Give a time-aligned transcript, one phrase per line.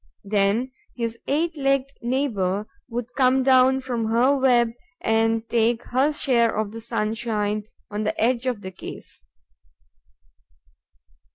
[0.23, 6.57] Then his eight legged neighbour would come down from her web and take her share
[6.57, 9.21] of the sunshine on the edge of the case.